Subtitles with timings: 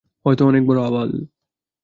[0.25, 1.11] হয়ত অনেক বড় আবাল।